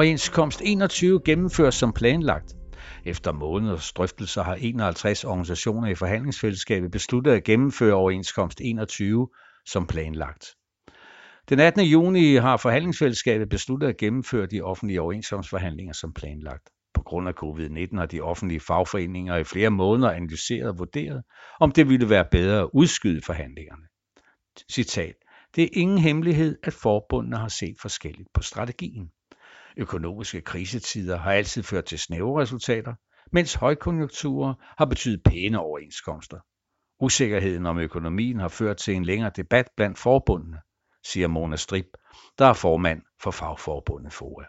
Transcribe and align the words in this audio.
Overenskomst 0.00 0.62
21 0.64 1.20
gennemføres 1.24 1.74
som 1.74 1.92
planlagt. 1.92 2.56
Efter 3.04 3.32
måneders 3.32 3.92
drøftelser 3.92 4.42
har 4.42 4.54
51 4.54 5.24
organisationer 5.24 5.88
i 5.88 5.94
forhandlingsfællesskabet 5.94 6.90
besluttet 6.90 7.32
at 7.32 7.44
gennemføre 7.44 7.94
overenskomst 7.94 8.60
21 8.64 9.28
som 9.66 9.86
planlagt. 9.86 10.46
Den 11.48 11.60
18. 11.60 11.82
juni 11.82 12.34
har 12.34 12.56
forhandlingsfællesskabet 12.56 13.48
besluttet 13.48 13.88
at 13.88 13.96
gennemføre 13.96 14.46
de 14.46 14.60
offentlige 14.62 15.00
overenskomstforhandlinger 15.00 15.92
som 15.92 16.12
planlagt. 16.12 16.70
På 16.94 17.02
grund 17.02 17.28
af 17.28 17.34
covid-19 17.42 17.98
har 17.98 18.06
de 18.06 18.20
offentlige 18.20 18.60
fagforeninger 18.60 19.36
i 19.36 19.44
flere 19.44 19.70
måneder 19.70 20.10
analyseret 20.10 20.68
og 20.68 20.78
vurderet, 20.78 21.22
om 21.60 21.72
det 21.72 21.88
ville 21.88 22.10
være 22.10 22.24
bedre 22.30 22.60
at 22.60 22.68
udskyde 22.72 23.20
forhandlingerne. 23.26 23.86
Citat. 24.72 25.14
Det 25.56 25.64
er 25.64 25.68
ingen 25.72 25.98
hemmelighed, 25.98 26.58
at 26.62 26.72
forbundene 26.72 27.36
har 27.36 27.48
set 27.48 27.76
forskelligt 27.80 28.28
på 28.34 28.42
strategien. 28.42 29.10
Økonomiske 29.76 30.40
krisetider 30.40 31.16
har 31.16 31.32
altid 31.32 31.62
ført 31.62 31.84
til 31.84 31.98
snævre 31.98 32.42
resultater, 32.42 32.94
mens 33.32 33.54
højkonjunkturer 33.54 34.54
har 34.78 34.84
betydet 34.84 35.22
pæne 35.22 35.58
overenskomster. 35.58 36.38
Usikkerheden 37.00 37.66
om 37.66 37.78
økonomien 37.78 38.40
har 38.40 38.48
ført 38.48 38.76
til 38.76 38.94
en 38.94 39.04
længere 39.04 39.30
debat 39.36 39.68
blandt 39.76 39.98
forbundene, 39.98 40.60
siger 41.06 41.28
Mona 41.28 41.56
Strip, 41.56 41.86
der 42.38 42.46
er 42.46 42.52
formand 42.52 43.02
for 43.22 43.30
fagforbundet 43.30 44.12
FOA. 44.12 44.44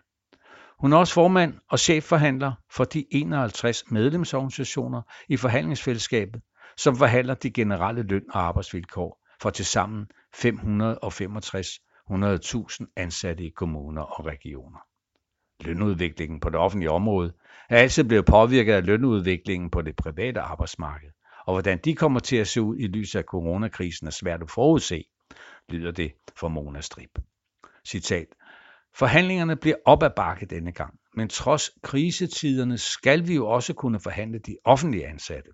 Hun 0.79 0.93
er 0.93 0.97
også 0.97 1.13
formand 1.13 1.53
og 1.69 1.79
chefforhandler 1.79 2.53
for 2.71 2.83
de 2.83 3.05
51 3.11 3.91
medlemsorganisationer 3.91 5.01
i 5.29 5.37
forhandlingsfællesskabet, 5.37 6.41
som 6.77 6.95
forhandler 6.95 7.33
de 7.33 7.51
generelle 7.51 8.03
løn- 8.03 8.31
og 8.31 8.41
arbejdsvilkår 8.41 9.21
for 9.41 9.49
tilsammen 9.49 10.07
565 10.35 11.67
100.000 12.11 12.93
ansatte 12.95 13.43
i 13.43 13.49
kommuner 13.49 14.01
og 14.01 14.25
regioner. 14.25 14.90
Lønudviklingen 15.61 16.39
på 16.39 16.49
det 16.49 16.59
offentlige 16.59 16.91
område 16.91 17.33
er 17.69 17.77
altid 17.77 18.03
blevet 18.03 18.25
påvirket 18.25 18.73
af 18.73 18.85
lønudviklingen 18.85 19.69
på 19.69 19.81
det 19.81 19.95
private 19.95 20.39
arbejdsmarked, 20.39 21.09
og 21.45 21.53
hvordan 21.53 21.79
de 21.85 21.95
kommer 21.95 22.19
til 22.19 22.35
at 22.35 22.47
se 22.47 22.61
ud 22.61 22.77
i 22.77 22.87
lyset 22.87 23.19
af 23.19 23.25
coronakrisen 23.25 24.07
er 24.07 24.11
svært 24.11 24.41
at 24.41 24.51
forudse, 24.51 25.03
lyder 25.69 25.91
det 25.91 26.11
fra 26.39 26.47
Mona 26.47 26.81
Strip. 26.81 27.19
Citat. 27.87 28.27
Forhandlingerne 28.95 29.55
bliver 29.55 29.75
op 29.85 30.03
ad 30.03 30.09
bakke 30.15 30.45
denne 30.45 30.71
gang, 30.71 30.93
men 31.15 31.29
trods 31.29 31.69
krisetiderne 31.83 32.77
skal 32.77 33.27
vi 33.27 33.35
jo 33.35 33.47
også 33.47 33.73
kunne 33.73 33.99
forhandle 33.99 34.39
de 34.39 34.57
offentlige 34.65 35.07
ansatte. 35.07 35.49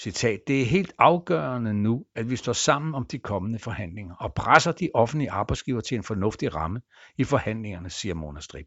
Citat, 0.00 0.40
det 0.46 0.62
er 0.62 0.66
helt 0.66 0.92
afgørende 0.98 1.74
nu, 1.74 2.04
at 2.14 2.30
vi 2.30 2.36
står 2.36 2.52
sammen 2.52 2.94
om 2.94 3.06
de 3.06 3.18
kommende 3.18 3.58
forhandlinger 3.58 4.14
og 4.14 4.34
presser 4.34 4.72
de 4.72 4.90
offentlige 4.94 5.30
arbejdsgiver 5.30 5.80
til 5.80 5.96
en 5.96 6.02
fornuftig 6.02 6.54
ramme 6.54 6.80
i 7.18 7.24
forhandlingerne, 7.24 7.90
siger 7.90 8.14
Mona 8.14 8.40
Strip. 8.40 8.66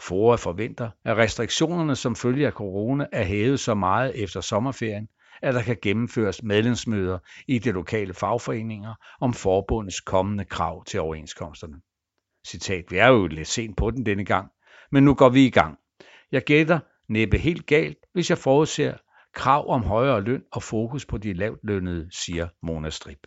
FOA 0.00 0.36
forventer, 0.36 0.90
at 1.04 1.16
restriktionerne 1.16 1.96
som 1.96 2.16
følge 2.16 2.46
af 2.46 2.52
corona 2.52 3.06
er 3.12 3.24
hævet 3.24 3.60
så 3.60 3.74
meget 3.74 4.22
efter 4.22 4.40
sommerferien, 4.40 5.08
at 5.42 5.54
der 5.54 5.62
kan 5.62 5.76
gennemføres 5.82 6.42
medlemsmøder 6.42 7.18
i 7.48 7.58
de 7.58 7.70
lokale 7.70 8.14
fagforeninger 8.14 8.94
om 9.20 9.34
forbundets 9.34 10.00
kommende 10.00 10.44
krav 10.44 10.84
til 10.84 11.00
overenskomsterne. 11.00 11.76
Citat, 12.46 12.84
vi 12.90 12.98
er 12.98 13.08
jo 13.08 13.26
lidt 13.26 13.48
sent 13.48 13.76
på 13.76 13.90
den 13.90 14.06
denne 14.06 14.24
gang, 14.24 14.50
men 14.90 15.04
nu 15.04 15.14
går 15.14 15.28
vi 15.28 15.46
i 15.46 15.50
gang. 15.50 15.78
Jeg 16.32 16.42
gætter 16.44 16.78
næppe 17.08 17.38
helt 17.38 17.66
galt, 17.66 17.98
hvis 18.12 18.30
jeg 18.30 18.38
forudser 18.38 18.94
krav 19.34 19.68
om 19.68 19.82
højere 19.82 20.20
løn 20.20 20.42
og 20.52 20.62
fokus 20.62 21.06
på 21.06 21.18
de 21.18 21.32
lavt 21.32 21.60
lønnede, 21.62 22.08
siger 22.10 22.48
Mona 22.62 22.90
Strip. 22.90 23.26